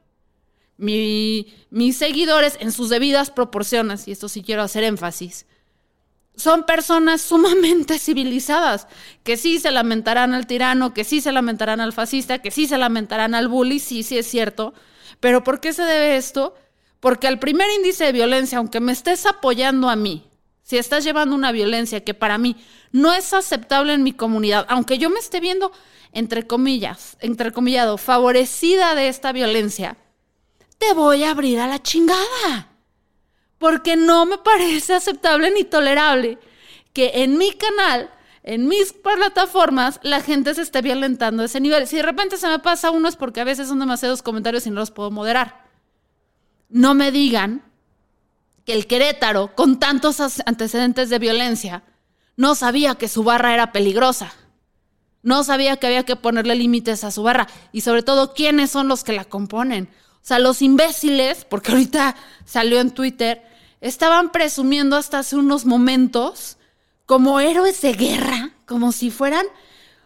mis 0.82 1.98
seguidores 1.98 2.58
en 2.60 2.72
sus 2.72 2.90
debidas 2.90 3.30
proporciones, 3.32 4.08
y 4.08 4.12
esto 4.12 4.28
sí 4.28 4.42
quiero 4.42 4.64
hacer 4.64 4.84
énfasis, 4.84 5.46
son 6.36 6.64
personas 6.64 7.22
sumamente 7.22 8.00
civilizadas, 8.00 8.88
que 9.24 9.38
sí 9.38 9.60
se 9.60 9.72
lamentarán 9.72 10.34
al 10.34 10.48
tirano, 10.48 10.94
que 10.94 11.04
sí 11.04 11.22
se 11.22 11.32
lamentarán 11.32 11.82
al 11.82 11.94
fascista, 11.94 12.40
que 12.40 12.52
sí 12.52 12.68
se 12.68 12.78
lamentarán 12.78 13.36
al 13.36 13.48
bully, 13.48 13.80
sí, 13.80 14.04
sí 14.04 14.18
es 14.18 14.28
cierto. 14.28 14.74
Pero 15.20 15.44
¿por 15.44 15.60
qué 15.60 15.72
se 15.74 15.84
debe 15.84 16.18
esto? 16.18 16.56
Porque 17.00 17.28
al 17.28 17.40
primer 17.40 17.70
índice 17.78 18.06
de 18.06 18.12
violencia, 18.12 18.58
aunque 18.58 18.80
me 18.80 18.92
estés 18.92 19.26
apoyando 19.26 19.90
a 19.90 19.96
mí, 19.96 20.26
si 20.64 20.78
estás 20.78 21.04
llevando 21.04 21.36
una 21.36 21.52
violencia 21.52 22.04
que 22.04 22.14
para 22.14 22.38
mí 22.38 22.56
no 22.92 23.14
es 23.14 23.34
aceptable 23.34 23.94
en 23.94 24.04
mi 24.04 24.14
comunidad, 24.14 24.66
aunque 24.70 24.98
yo 24.98 25.10
me 25.10 25.20
esté 25.20 25.40
viendo, 25.40 25.72
entre 26.14 26.48
comillas, 26.48 27.18
entrecomillado, 27.20 27.98
favorecida 27.98 28.96
de 28.96 29.10
esta 29.10 29.32
violencia, 29.32 29.98
te 30.82 30.94
voy 30.94 31.24
a 31.24 31.30
abrir 31.30 31.60
a 31.60 31.68
la 31.68 31.82
chingada. 31.82 32.70
Porque 33.60 33.96
no 33.96 34.26
me 34.26 34.40
parece 34.40 34.96
aceptable 34.96 35.52
ni 35.52 35.64
tolerable 35.64 36.40
que 36.92 37.12
en 37.24 37.38
mi 37.38 37.52
canal, 37.52 38.10
en 38.42 38.68
mis 38.68 38.92
plataformas, 38.92 40.00
la 40.02 40.22
gente 40.22 40.56
se 40.56 40.64
esté 40.64 40.82
violentando 40.82 41.44
a 41.44 41.46
ese 41.46 41.62
nivel. 41.62 41.86
Si 41.86 41.98
de 41.98 42.02
repente 42.02 42.38
se 42.38 42.48
me 42.48 42.58
pasa 42.58 42.90
uno 42.90 43.08
es 43.08 43.16
porque 43.16 43.42
a 43.42 43.44
veces 43.44 43.68
son 43.68 43.80
demasiados 43.80 44.24
comentarios 44.24 44.66
y 44.66 44.72
no 44.72 44.80
los 44.80 44.90
puedo 44.90 45.12
moderar. 45.12 45.68
No 46.68 46.96
me 46.96 47.12
digan 47.12 47.64
que 48.66 48.74
el 48.74 48.88
Querétaro, 48.88 49.54
con 49.56 49.80
tantos 49.80 50.20
antecedentes 50.48 51.10
de 51.10 51.20
violencia, 51.20 51.84
no 52.38 52.56
sabía 52.56 52.96
que 52.96 53.08
su 53.08 53.24
barra 53.24 53.54
era 53.54 53.72
peligrosa. 53.72 54.34
No 55.22 55.44
sabía 55.44 55.78
que 55.78 55.86
había 55.86 56.06
que 56.06 56.16
ponerle 56.16 56.56
límites 56.56 57.04
a 57.04 57.12
su 57.12 57.22
barra. 57.22 57.48
Y 57.72 57.82
sobre 57.82 58.02
todo, 58.02 58.34
quiénes 58.34 58.72
son 58.72 58.88
los 58.88 59.04
que 59.04 59.14
la 59.14 59.26
componen. 59.26 59.88
O 60.22 60.26
sea, 60.28 60.40
los 60.40 60.62
imbéciles, 60.62 61.46
porque 61.46 61.72
ahorita 61.72 62.16
salió 62.46 62.80
en 62.80 62.92
Twitter, 62.92 63.44
estaban 63.82 64.32
presumiendo 64.32 64.96
hasta 64.96 65.20
hace 65.20 65.36
unos 65.36 65.66
momentos 65.66 66.58
como 67.06 67.40
héroes 67.40 67.82
de 67.82 67.94
guerra, 67.94 68.52
como 68.66 68.92
si 68.92 69.10
fueran, 69.10 69.46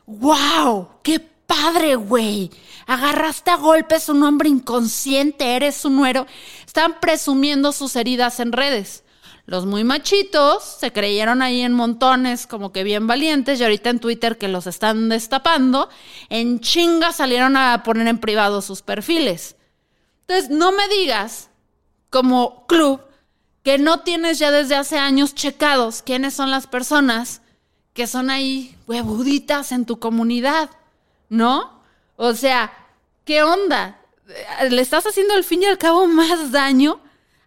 wow, 0.05 0.89
qué 1.03 1.19
padre, 1.19 1.95
güey. 1.95 2.50
Agarraste 2.88 3.51
a 3.51 3.57
golpes 3.57 4.07
a 4.07 4.13
un 4.13 4.24
hombre 4.24 4.50
inconsciente, 4.50 5.55
eres 5.55 5.84
un 5.86 6.05
héroe. 6.05 6.25
Estaban 6.65 7.00
presumiendo 7.00 7.72
sus 7.72 7.95
heridas 7.95 8.39
en 8.39 8.53
redes. 8.53 9.03
Los 9.48 9.67
muy 9.67 9.84
machitos 9.84 10.63
se 10.63 10.91
creyeron 10.91 11.43
ahí 11.43 11.62
en 11.62 11.74
montones, 11.74 12.48
como 12.48 12.72
que 12.72 12.84
bien 12.84 13.05
valientes, 13.05 13.60
y 13.60 13.63
ahorita 13.63 13.91
en 13.91 14.00
Twitter 14.00 14.39
que 14.39 14.48
los 14.48 14.65
están 14.65 15.07
destapando, 15.07 15.89
en 16.29 16.60
chinga 16.62 17.12
salieron 17.12 17.55
a 17.55 17.84
poner 17.84 18.07
en 18.07 18.17
privado 18.17 18.63
sus 18.63 18.81
perfiles. 18.81 19.55
Entonces, 20.27 20.50
no 20.50 20.72
me 20.72 20.88
digas, 20.88 21.50
como 22.10 22.65
club, 22.65 23.01
que 23.63 23.77
no 23.77 24.01
tienes 24.01 24.39
ya 24.39 24.51
desde 24.51 24.75
hace 24.75 24.98
años 24.98 25.36
checados 25.36 26.01
quiénes 26.01 26.34
son 26.34 26.51
las 26.51 26.67
personas 26.67 27.41
que 27.94 28.08
son 28.08 28.29
ahí 28.29 28.75
huevuditas 28.88 29.72
en 29.72 29.86
tu 29.86 30.00
comunidad, 30.00 30.70
¿no? 31.29 31.82
O 32.15 32.34
sea, 32.34 32.74
¿qué 33.24 33.44
onda? 33.44 34.00
Le 34.70 34.82
estás 34.82 35.05
haciendo 35.05 35.34
al 35.34 35.44
fin 35.44 35.63
y 35.63 35.65
al 35.65 35.77
cabo 35.77 36.08
más 36.08 36.51
daño 36.51 37.00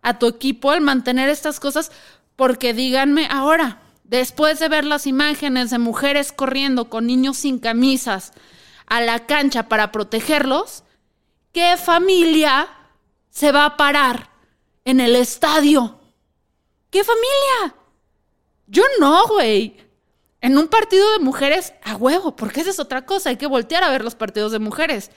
a 0.02 0.18
tu 0.18 0.26
equipo 0.26 0.70
al 0.70 0.80
mantener 0.80 1.28
estas 1.28 1.60
cosas, 1.60 1.92
porque 2.36 2.74
díganme 2.74 3.28
ahora, 3.30 3.80
después 4.04 4.58
de 4.58 4.68
ver 4.68 4.84
las 4.84 5.06
imágenes 5.06 5.70
de 5.70 5.78
mujeres 5.78 6.32
corriendo 6.32 6.88
con 6.88 7.06
niños 7.06 7.36
sin 7.38 7.58
camisas 7.58 8.32
a 8.86 9.00
la 9.00 9.26
cancha 9.26 9.68
para 9.68 9.92
protegerlos, 9.92 10.82
¿qué 11.58 11.76
familia 11.76 12.68
se 13.30 13.50
va 13.50 13.64
a 13.64 13.76
parar 13.76 14.30
en 14.84 15.00
el 15.00 15.16
estadio? 15.16 15.98
¿Qué 16.88 17.02
familia? 17.02 17.74
Yo 18.68 18.84
no, 19.00 19.26
güey. 19.26 19.76
En 20.40 20.56
un 20.56 20.68
partido 20.68 21.10
de 21.10 21.18
mujeres, 21.18 21.72
a 21.82 21.96
huevo, 21.96 22.36
porque 22.36 22.60
esa 22.60 22.70
es 22.70 22.78
otra 22.78 23.04
cosa. 23.04 23.30
Hay 23.30 23.38
que 23.38 23.48
voltear 23.48 23.82
a 23.82 23.90
ver 23.90 24.04
los 24.04 24.14
partidos 24.14 24.52
de 24.52 24.60
mujeres. 24.60 25.10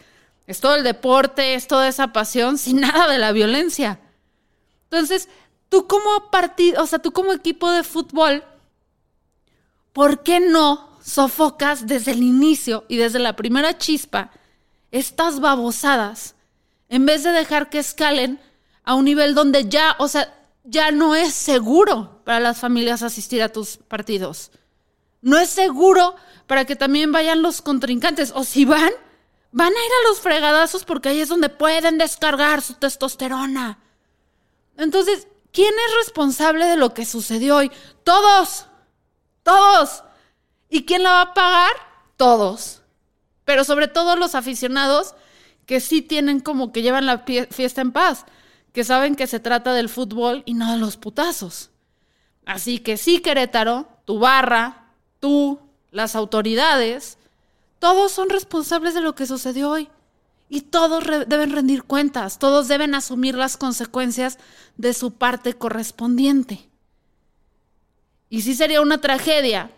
Es 0.47 0.59
todo 0.61 0.73
el 0.73 0.83
deporte, 0.83 1.53
es 1.53 1.67
toda 1.67 1.87
esa 1.87 2.11
pasión, 2.11 2.57
sin 2.57 2.81
nada 2.81 3.07
de 3.07 3.19
la 3.19 3.33
violencia. 3.33 3.99
Entonces, 4.85 5.29
tú 5.69 5.85
como 5.85 6.31
partido, 6.31 6.81
o 6.81 6.87
sea, 6.87 6.97
tú 6.97 7.11
como 7.11 7.33
equipo 7.33 7.69
de 7.69 7.83
fútbol, 7.83 8.43
¿por 9.93 10.23
qué 10.23 10.39
no 10.39 10.89
sofocas 11.03 11.85
desde 11.85 12.13
el 12.13 12.23
inicio 12.23 12.83
y 12.87 12.97
desde 12.97 13.19
la 13.19 13.35
primera 13.35 13.77
chispa 13.77 14.31
estas 14.91 15.39
babosadas 15.39 16.35
en 16.89 17.05
vez 17.05 17.23
de 17.23 17.31
dejar 17.31 17.69
que 17.69 17.79
escalen 17.79 18.39
a 18.83 18.95
un 18.95 19.05
nivel 19.05 19.33
donde 19.33 19.69
ya, 19.69 19.95
o 19.99 20.07
sea, 20.07 20.33
ya 20.63 20.91
no 20.91 21.15
es 21.15 21.33
seguro 21.33 22.21
para 22.25 22.39
las 22.39 22.59
familias 22.59 23.01
asistir 23.01 23.41
a 23.41 23.49
tus 23.49 23.77
partidos. 23.77 24.51
No 25.21 25.37
es 25.37 25.49
seguro 25.49 26.15
para 26.47 26.65
que 26.65 26.75
también 26.75 27.11
vayan 27.11 27.41
los 27.41 27.61
contrincantes. 27.61 28.31
O 28.35 28.43
si 28.43 28.65
van, 28.65 28.91
van 29.51 29.69
a 29.69 29.85
ir 29.85 29.91
a 29.91 30.09
los 30.09 30.19
fregadazos 30.19 30.83
porque 30.83 31.09
ahí 31.09 31.21
es 31.21 31.29
donde 31.29 31.49
pueden 31.49 31.97
descargar 31.97 32.61
su 32.61 32.73
testosterona. 32.73 33.79
Entonces, 34.77 35.27
¿quién 35.51 35.73
es 35.73 36.05
responsable 36.05 36.65
de 36.65 36.77
lo 36.77 36.93
que 36.93 37.05
sucedió 37.05 37.57
hoy? 37.57 37.71
Todos. 38.03 38.65
Todos. 39.43 40.03
¿Y 40.69 40.85
quién 40.85 41.03
la 41.03 41.11
va 41.11 41.21
a 41.21 41.33
pagar? 41.33 41.71
Todos. 42.17 42.80
Pero 43.51 43.65
sobre 43.65 43.89
todo 43.89 44.15
los 44.15 44.33
aficionados 44.33 45.13
que 45.65 45.81
sí 45.81 46.01
tienen 46.01 46.39
como 46.39 46.71
que 46.71 46.83
llevan 46.83 47.05
la 47.05 47.25
fiesta 47.49 47.81
en 47.81 47.91
paz, 47.91 48.23
que 48.71 48.85
saben 48.85 49.13
que 49.13 49.27
se 49.27 49.41
trata 49.41 49.73
del 49.73 49.89
fútbol 49.89 50.41
y 50.45 50.53
no 50.53 50.71
de 50.71 50.77
los 50.77 50.95
putazos. 50.95 51.69
Así 52.45 52.79
que 52.79 52.95
sí, 52.95 53.19
Querétaro, 53.19 53.89
tu 54.05 54.19
barra, 54.19 54.85
tú, 55.19 55.59
las 55.91 56.15
autoridades, 56.15 57.17
todos 57.79 58.13
son 58.13 58.29
responsables 58.29 58.93
de 58.93 59.01
lo 59.01 59.15
que 59.15 59.25
sucedió 59.25 59.71
hoy. 59.71 59.89
Y 60.47 60.61
todos 60.61 61.03
deben 61.27 61.51
rendir 61.51 61.83
cuentas, 61.83 62.39
todos 62.39 62.69
deben 62.69 62.95
asumir 62.95 63.35
las 63.35 63.57
consecuencias 63.57 64.37
de 64.77 64.93
su 64.93 65.15
parte 65.15 65.55
correspondiente. 65.55 66.69
Y 68.29 68.43
sí 68.43 68.55
sería 68.55 68.79
una 68.79 69.01
tragedia 69.01 69.71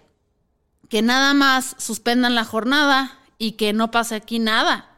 que 0.89 1.01
nada 1.01 1.33
más 1.33 1.75
suspendan 1.79 2.35
la 2.35 2.45
jornada 2.45 3.17
y 3.43 3.53
que 3.53 3.73
no 3.73 3.91
pase 3.91 4.15
aquí 4.15 4.39
nada 4.39 4.93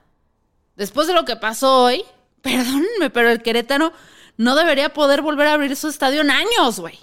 después 0.75 1.07
de 1.07 1.13
lo 1.13 1.25
que 1.25 1.35
pasó 1.35 1.83
hoy, 1.83 2.03
perdónenme, 2.41 3.09
pero 3.09 3.29
el 3.29 3.41
Querétaro 3.41 3.93
no 4.37 4.55
debería 4.55 4.93
poder 4.93 5.21
volver 5.21 5.47
a 5.47 5.53
abrir 5.53 5.75
su 5.75 5.87
estadio 5.87 6.21
en 6.21 6.31
años, 6.31 6.79
güey. 6.79 6.99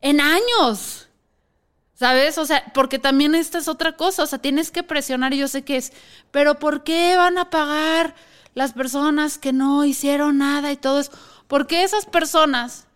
En 0.00 0.20
años. 0.20 1.08
¿Sabes? 1.94 2.38
O 2.38 2.46
sea, 2.46 2.64
porque 2.74 2.98
también 2.98 3.34
esta 3.34 3.58
es 3.58 3.68
otra 3.68 3.92
cosa. 3.96 4.22
O 4.22 4.26
sea, 4.26 4.38
tienes 4.38 4.70
que 4.70 4.82
presionar 4.82 5.34
y 5.34 5.38
yo 5.38 5.48
sé 5.48 5.62
que 5.62 5.76
es. 5.76 5.92
Pero 6.30 6.58
¿por 6.58 6.82
qué 6.82 7.16
van 7.16 7.38
a 7.38 7.50
pagar 7.50 8.14
las 8.54 8.72
personas 8.72 9.38
que 9.38 9.52
no 9.52 9.84
hicieron 9.84 10.38
nada 10.38 10.72
y 10.72 10.76
todo 10.76 11.00
eso? 11.00 11.12
Porque 11.48 11.84
esas 11.84 12.06
personas 12.06 12.86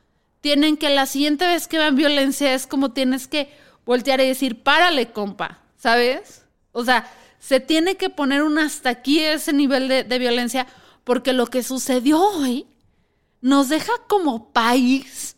tienen 0.40 0.76
que 0.76 0.90
la 0.90 1.06
siguiente 1.06 1.46
vez 1.46 1.68
que 1.68 1.78
vean 1.78 1.96
violencia 1.96 2.54
es 2.54 2.66
como 2.66 2.92
tienes 2.92 3.28
que 3.28 3.52
voltear 3.84 4.20
y 4.20 4.26
decir, 4.26 4.62
párale, 4.62 5.12
compa. 5.12 5.58
¿Sabes? 5.76 6.44
O 6.72 6.84
sea, 6.84 7.08
se 7.46 7.60
tiene 7.60 7.96
que 7.96 8.10
poner 8.10 8.42
un 8.42 8.58
hasta 8.58 8.90
aquí 8.90 9.20
ese 9.20 9.52
nivel 9.52 9.86
de, 9.86 10.18
violencia, 10.18 10.66
porque 11.04 11.32
lo 11.32 11.46
que 11.46 11.62
sucedió 11.62 12.20
hoy 12.20 12.66
nos 13.40 13.68
deja 13.68 13.92
como 14.08 14.52
país, 14.52 15.36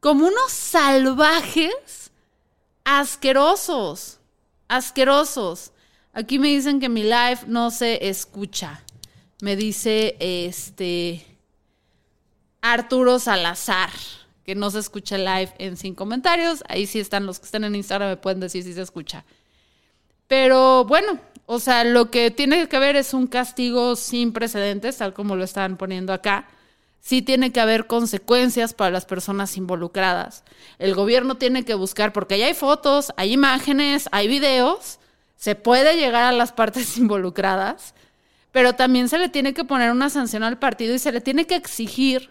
como 0.00 0.26
unos 0.26 0.50
salvajes 0.50 2.10
asquerosos, 2.82 4.20
asquerosos. 4.68 5.72
Aquí 6.14 6.38
me 6.38 6.48
dicen 6.48 6.80
que 6.80 6.88
mi 6.88 7.02
live 7.02 7.40
no 7.46 7.70
se 7.70 8.08
escucha. 8.08 8.82
Me 9.42 9.54
dice 9.54 10.16
este 10.18 11.26
Arturo 12.62 13.18
Salazar 13.18 13.90
que 14.46 14.54
no 14.54 14.70
se 14.70 14.78
escucha 14.78 15.18
live 15.18 15.52
en 15.58 15.76
sin 15.76 15.94
comentarios. 15.94 16.64
Ahí 16.68 16.86
sí 16.86 17.00
están 17.00 17.26
los 17.26 17.38
que 17.38 17.44
están 17.44 17.64
en 17.64 17.74
Instagram, 17.74 18.08
me 18.08 18.16
pueden 18.16 18.40
decir 18.40 18.62
si 18.62 18.72
se 18.72 18.80
escucha. 18.80 19.26
Pero 20.26 20.86
bueno, 20.86 21.20
o 21.46 21.58
sea, 21.58 21.84
lo 21.84 22.10
que 22.10 22.30
tiene 22.30 22.68
que 22.68 22.76
haber 22.76 22.96
es 22.96 23.12
un 23.12 23.26
castigo 23.26 23.96
sin 23.96 24.32
precedentes, 24.32 24.96
tal 24.96 25.12
como 25.12 25.36
lo 25.36 25.44
están 25.44 25.76
poniendo 25.76 26.12
acá. 26.12 26.48
Sí 27.00 27.20
tiene 27.20 27.52
que 27.52 27.60
haber 27.60 27.86
consecuencias 27.86 28.72
para 28.72 28.90
las 28.90 29.04
personas 29.04 29.58
involucradas. 29.58 30.42
El 30.78 30.94
gobierno 30.94 31.36
tiene 31.36 31.64
que 31.64 31.74
buscar, 31.74 32.14
porque 32.14 32.38
ya 32.38 32.46
hay 32.46 32.54
fotos, 32.54 33.12
hay 33.18 33.32
imágenes, 33.32 34.08
hay 34.10 34.26
videos, 34.26 35.00
se 35.36 35.54
puede 35.54 35.96
llegar 35.96 36.24
a 36.24 36.32
las 36.32 36.52
partes 36.52 36.96
involucradas, 36.98 37.94
pero 38.50 38.74
también 38.74 39.10
se 39.10 39.18
le 39.18 39.28
tiene 39.28 39.52
que 39.52 39.64
poner 39.64 39.90
una 39.90 40.08
sanción 40.08 40.44
al 40.44 40.58
partido 40.58 40.94
y 40.94 40.98
se 40.98 41.12
le 41.12 41.20
tiene 41.20 41.46
que 41.46 41.56
exigir 41.56 42.30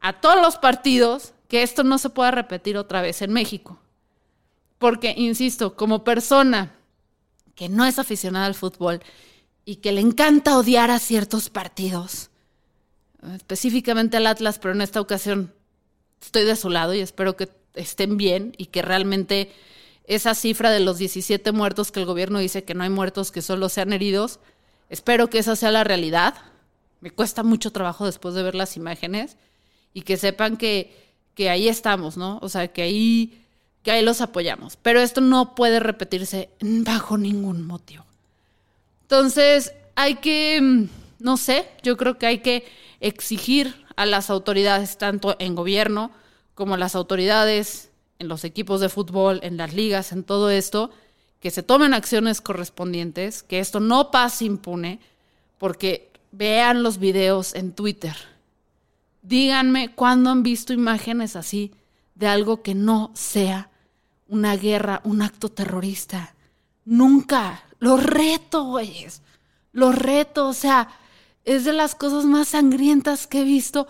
a 0.00 0.20
todos 0.20 0.40
los 0.40 0.56
partidos 0.56 1.32
que 1.48 1.64
esto 1.64 1.82
no 1.82 1.98
se 1.98 2.10
pueda 2.10 2.30
repetir 2.30 2.76
otra 2.76 3.02
vez 3.02 3.22
en 3.22 3.32
México. 3.32 3.80
Porque, 4.78 5.14
insisto, 5.16 5.74
como 5.74 6.04
persona 6.04 6.72
que 7.60 7.68
no 7.68 7.84
es 7.84 7.98
aficionada 7.98 8.46
al 8.46 8.54
fútbol 8.54 9.02
y 9.66 9.76
que 9.76 9.92
le 9.92 10.00
encanta 10.00 10.56
odiar 10.56 10.90
a 10.90 10.98
ciertos 10.98 11.50
partidos, 11.50 12.30
específicamente 13.34 14.16
al 14.16 14.26
Atlas, 14.28 14.58
pero 14.58 14.72
en 14.72 14.80
esta 14.80 14.98
ocasión 14.98 15.52
estoy 16.22 16.46
de 16.46 16.56
su 16.56 16.70
lado 16.70 16.94
y 16.94 17.00
espero 17.00 17.36
que 17.36 17.50
estén 17.74 18.16
bien 18.16 18.54
y 18.56 18.64
que 18.68 18.80
realmente 18.80 19.52
esa 20.04 20.34
cifra 20.34 20.70
de 20.70 20.80
los 20.80 20.96
17 20.96 21.52
muertos 21.52 21.92
que 21.92 22.00
el 22.00 22.06
gobierno 22.06 22.38
dice 22.38 22.64
que 22.64 22.72
no 22.72 22.82
hay 22.82 22.88
muertos, 22.88 23.30
que 23.30 23.42
solo 23.42 23.68
sean 23.68 23.92
heridos, 23.92 24.40
espero 24.88 25.28
que 25.28 25.38
esa 25.38 25.54
sea 25.54 25.70
la 25.70 25.84
realidad. 25.84 26.36
Me 27.02 27.10
cuesta 27.10 27.42
mucho 27.42 27.72
trabajo 27.72 28.06
después 28.06 28.34
de 28.34 28.42
ver 28.42 28.54
las 28.54 28.78
imágenes 28.78 29.36
y 29.92 30.00
que 30.00 30.16
sepan 30.16 30.56
que, 30.56 31.12
que 31.34 31.50
ahí 31.50 31.68
estamos, 31.68 32.16
¿no? 32.16 32.38
O 32.40 32.48
sea, 32.48 32.68
que 32.68 32.80
ahí, 32.80 33.39
que 33.82 33.90
ahí 33.90 34.04
los 34.04 34.20
apoyamos. 34.20 34.76
Pero 34.76 35.00
esto 35.00 35.20
no 35.20 35.54
puede 35.54 35.80
repetirse 35.80 36.50
bajo 36.60 37.18
ningún 37.18 37.66
motivo. 37.66 38.04
Entonces, 39.02 39.72
hay 39.94 40.16
que, 40.16 40.60
mm, 40.60 40.88
no 41.20 41.36
sé, 41.36 41.68
yo 41.82 41.96
creo 41.96 42.18
que 42.18 42.26
hay 42.26 42.38
que 42.38 42.64
exigir 43.00 43.84
a 43.96 44.06
las 44.06 44.30
autoridades, 44.30 44.98
tanto 44.98 45.36
en 45.38 45.54
gobierno 45.54 46.10
como 46.54 46.76
las 46.76 46.94
autoridades 46.94 47.90
en 48.18 48.28
los 48.28 48.44
equipos 48.44 48.80
de 48.80 48.88
fútbol, 48.88 49.40
en 49.42 49.56
las 49.56 49.74
ligas, 49.74 50.12
en 50.12 50.24
todo 50.24 50.50
esto, 50.50 50.90
que 51.40 51.50
se 51.50 51.62
tomen 51.62 51.94
acciones 51.94 52.40
correspondientes, 52.40 53.42
que 53.42 53.60
esto 53.60 53.80
no 53.80 54.10
pase 54.10 54.44
impune, 54.44 55.00
porque 55.58 56.10
vean 56.32 56.82
los 56.82 56.98
videos 56.98 57.54
en 57.54 57.72
Twitter 57.72 58.14
Díganme 59.22 59.94
cuándo 59.94 60.30
han 60.30 60.42
visto 60.42 60.72
imágenes 60.72 61.36
así 61.36 61.72
de 62.14 62.26
algo 62.26 62.62
que 62.62 62.74
no 62.74 63.10
sea 63.14 63.69
una 64.30 64.56
guerra, 64.56 65.00
un 65.04 65.22
acto 65.22 65.48
terrorista. 65.50 66.34
Nunca. 66.84 67.62
Lo 67.78 67.96
reto, 67.96 68.64
güeyes. 68.64 69.22
Lo 69.72 69.92
reto. 69.92 70.48
O 70.48 70.54
sea, 70.54 70.88
es 71.44 71.64
de 71.64 71.72
las 71.72 71.94
cosas 71.94 72.24
más 72.24 72.48
sangrientas 72.48 73.26
que 73.26 73.40
he 73.40 73.44
visto 73.44 73.86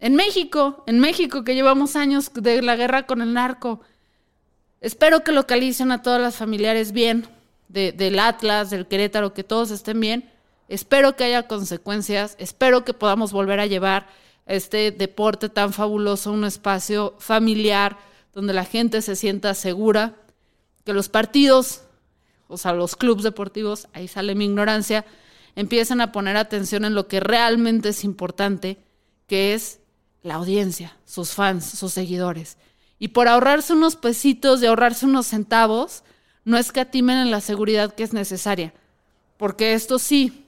en 0.00 0.14
México. 0.16 0.84
En 0.86 1.00
México, 1.00 1.44
que 1.44 1.54
llevamos 1.54 1.96
años 1.96 2.30
de 2.34 2.60
la 2.60 2.76
guerra 2.76 3.06
con 3.06 3.22
el 3.22 3.32
narco. 3.32 3.80
Espero 4.80 5.24
que 5.24 5.32
localicen 5.32 5.92
a 5.92 6.02
todas 6.02 6.20
las 6.20 6.36
familiares 6.36 6.92
bien, 6.92 7.26
del 7.68 8.18
Atlas, 8.18 8.70
del 8.70 8.86
Querétaro, 8.86 9.32
que 9.32 9.42
todos 9.42 9.70
estén 9.70 9.98
bien. 9.98 10.30
Espero 10.68 11.16
que 11.16 11.24
haya 11.24 11.44
consecuencias. 11.46 12.36
Espero 12.38 12.84
que 12.84 12.94
podamos 12.94 13.32
volver 13.32 13.60
a 13.60 13.66
llevar 13.66 14.06
este 14.46 14.90
deporte 14.90 15.48
tan 15.48 15.72
fabuloso, 15.72 16.32
un 16.32 16.44
espacio 16.44 17.14
familiar 17.18 17.96
donde 18.34 18.52
la 18.52 18.64
gente 18.64 19.00
se 19.00 19.16
sienta 19.16 19.54
segura, 19.54 20.16
que 20.84 20.92
los 20.92 21.08
partidos, 21.08 21.82
o 22.48 22.58
sea, 22.58 22.72
los 22.72 22.96
clubes 22.96 23.24
deportivos, 23.24 23.88
ahí 23.92 24.08
sale 24.08 24.34
mi 24.34 24.44
ignorancia, 24.44 25.04
empiecen 25.56 26.00
a 26.00 26.12
poner 26.12 26.36
atención 26.36 26.84
en 26.84 26.94
lo 26.94 27.06
que 27.06 27.20
realmente 27.20 27.90
es 27.90 28.04
importante, 28.04 28.78
que 29.26 29.54
es 29.54 29.78
la 30.22 30.34
audiencia, 30.34 30.96
sus 31.04 31.30
fans, 31.32 31.64
sus 31.64 31.92
seguidores. 31.92 32.56
Y 32.98 33.08
por 33.08 33.28
ahorrarse 33.28 33.72
unos 33.72 33.96
pesitos 33.96 34.62
y 34.62 34.66
ahorrarse 34.66 35.06
unos 35.06 35.26
centavos, 35.26 36.02
no 36.44 36.58
escatimen 36.58 37.18
en 37.18 37.30
la 37.30 37.40
seguridad 37.40 37.94
que 37.94 38.02
es 38.02 38.12
necesaria, 38.12 38.74
porque 39.38 39.74
esto 39.74 39.98
sí 39.98 40.46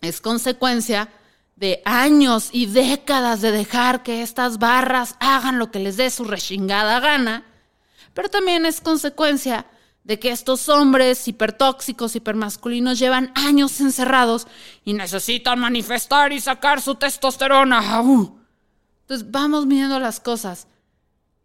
es 0.00 0.20
consecuencia 0.20 1.08
de 1.62 1.80
años 1.84 2.48
y 2.50 2.66
décadas 2.66 3.40
de 3.40 3.52
dejar 3.52 4.02
que 4.02 4.22
estas 4.22 4.58
barras 4.58 5.14
hagan 5.20 5.60
lo 5.60 5.70
que 5.70 5.78
les 5.78 5.96
dé 5.96 6.10
su 6.10 6.24
rechingada 6.24 6.98
gana, 6.98 7.46
pero 8.14 8.28
también 8.28 8.66
es 8.66 8.80
consecuencia 8.80 9.66
de 10.02 10.18
que 10.18 10.32
estos 10.32 10.68
hombres 10.68 11.28
hipertóxicos, 11.28 12.16
hipermasculinos 12.16 12.98
llevan 12.98 13.30
años 13.36 13.80
encerrados 13.80 14.48
y 14.84 14.94
necesitan 14.94 15.60
manifestar 15.60 16.32
y 16.32 16.40
sacar 16.40 16.82
su 16.82 16.96
testosterona. 16.96 17.78
Entonces 19.02 19.30
vamos 19.30 19.64
midiendo 19.64 20.00
las 20.00 20.18
cosas. 20.18 20.66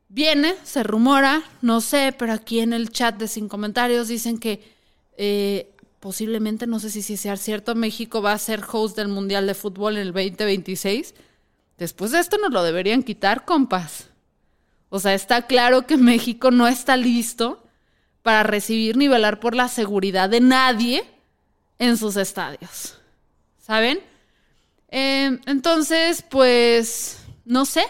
Viene, 0.09 0.55
se 0.63 0.81
rumora, 0.81 1.43
no 1.61 1.79
sé, 1.79 2.11
pero 2.17 2.33
aquí 2.33 2.61
en 2.61 2.73
el 2.73 2.89
chat 2.89 3.17
de 3.17 3.27
sin 3.27 3.47
comentarios 3.47 4.07
dicen 4.07 4.39
que 4.39 4.75
eh, 5.15 5.76
posiblemente, 5.99 6.67
no 6.67 6.79
sé 6.79 6.89
si 6.89 7.01
sea 7.17 7.37
cierto, 7.37 7.75
México 7.75 8.21
va 8.21 8.33
a 8.33 8.37
ser 8.37 8.63
host 8.71 8.95
del 8.95 9.07
Mundial 9.07 9.47
de 9.47 9.53
Fútbol 9.53 9.97
en 9.97 10.03
el 10.03 10.13
2026. 10.13 11.15
Después 11.77 12.11
de 12.11 12.19
esto 12.19 12.37
nos 12.37 12.51
lo 12.51 12.63
deberían 12.63 13.03
quitar, 13.03 13.45
compas. 13.45 14.09
O 14.89 14.99
sea, 14.99 15.13
está 15.13 15.47
claro 15.47 15.85
que 15.85 15.97
México 15.97 16.51
no 16.51 16.67
está 16.67 16.97
listo 16.97 17.63
para 18.21 18.43
recibir 18.43 18.97
ni 18.97 19.07
velar 19.07 19.39
por 19.39 19.55
la 19.55 19.67
seguridad 19.67 20.29
de 20.29 20.41
nadie 20.41 21.03
en 21.79 21.97
sus 21.97 22.15
estadios. 22.15 22.97
¿Saben? 23.59 23.99
Em, 24.89 25.39
entonces, 25.45 26.23
pues, 26.29 27.19
no 27.45 27.65
sé. 27.65 27.83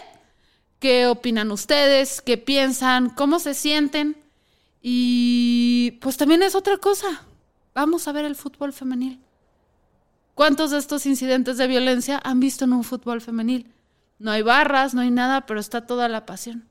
¿Qué 0.80 1.06
opinan 1.06 1.50
ustedes? 1.50 2.20
¿Qué 2.20 2.36
piensan? 2.38 3.10
¿Cómo 3.10 3.38
se 3.38 3.54
sienten? 3.54 4.16
Y 4.80 5.98
pues 6.00 6.16
también 6.16 6.42
es 6.42 6.54
otra 6.54 6.76
cosa. 6.76 7.24
Vamos 7.74 8.08
a 8.08 8.12
ver 8.12 8.24
el 8.24 8.36
fútbol 8.36 8.72
femenil. 8.72 9.20
¿Cuántos 10.34 10.70
de 10.70 10.78
estos 10.78 11.04
incidentes 11.06 11.58
de 11.58 11.66
violencia 11.66 12.20
han 12.22 12.38
visto 12.38 12.64
en 12.64 12.72
un 12.72 12.84
fútbol 12.84 13.20
femenil? 13.20 13.72
No 14.18 14.30
hay 14.30 14.42
barras, 14.42 14.94
no 14.94 15.00
hay 15.00 15.10
nada, 15.10 15.46
pero 15.46 15.58
está 15.58 15.86
toda 15.86 16.08
la 16.08 16.26
pasión. 16.26 16.68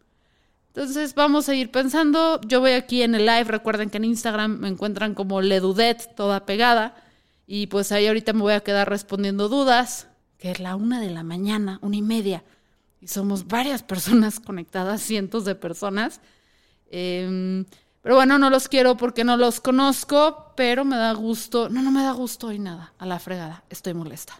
Entonces 0.67 1.15
vamos 1.15 1.49
a 1.49 1.55
ir 1.55 1.71
pensando. 1.71 2.39
Yo 2.47 2.59
voy 2.59 2.71
aquí 2.71 3.01
en 3.01 3.15
el 3.15 3.25
live. 3.25 3.45
Recuerden 3.45 3.89
que 3.89 3.97
en 3.97 4.05
Instagram 4.05 4.59
me 4.59 4.67
encuentran 4.67 5.15
como 5.15 5.41
Ledudet, 5.41 6.15
toda 6.15 6.45
pegada. 6.45 6.95
Y 7.45 7.67
pues 7.67 7.91
ahí 7.91 8.07
ahorita 8.07 8.33
me 8.33 8.41
voy 8.41 8.53
a 8.53 8.59
quedar 8.59 8.89
respondiendo 8.89 9.49
dudas, 9.49 10.07
que 10.37 10.51
es 10.51 10.59
la 10.59 10.75
una 10.75 11.01
de 11.01 11.09
la 11.09 11.23
mañana, 11.23 11.79
una 11.81 11.95
y 11.95 12.01
media. 12.01 12.43
Y 13.01 13.07
somos 13.07 13.47
varias 13.47 13.83
personas 13.91 14.39
conectadas, 14.39 15.01
cientos 15.01 15.45
de 15.45 15.55
personas. 15.55 16.21
Eh, 16.89 17.65
pero 18.07 18.15
bueno, 18.15 18.39
no 18.39 18.49
los 18.49 18.69
quiero 18.69 18.95
porque 18.95 19.25
no 19.25 19.35
los 19.35 19.59
conozco, 19.59 20.53
pero 20.55 20.85
me 20.85 20.95
da 20.95 21.11
gusto. 21.11 21.67
No, 21.67 21.81
no 21.81 21.91
me 21.91 22.03
da 22.03 22.13
gusto 22.13 22.47
hoy 22.47 22.57
nada. 22.57 22.93
A 22.99 23.05
la 23.05 23.19
fregada. 23.19 23.65
Estoy 23.69 23.93
molesta. 23.93 24.39